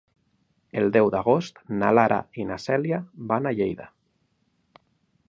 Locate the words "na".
1.83-1.91, 2.53-2.59